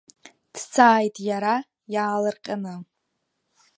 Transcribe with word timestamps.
Дҵааит 0.53 1.15
иара 1.29 1.55
иаалырҟьаны. 1.93 2.73